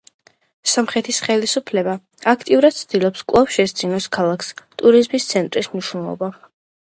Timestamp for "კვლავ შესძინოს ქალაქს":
3.33-4.49